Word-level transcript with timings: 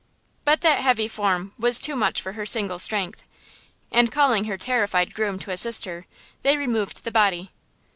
But 0.45 0.61
that 0.61 0.81
heavy 0.81 1.07
form 1.07 1.53
was 1.59 1.79
too 1.79 1.95
much 1.95 2.23
for 2.23 2.31
her 2.31 2.43
single 2.47 2.79
strength. 2.79 3.27
And, 3.91 4.11
calling 4.11 4.45
her 4.45 4.57
terrified 4.57 5.13
groom 5.13 5.37
to 5.37 5.51
assist 5.51 5.85
her, 5.85 6.07
they 6.41 6.57
removed 6.57 7.03
the 7.03 7.11
body. 7.11 7.51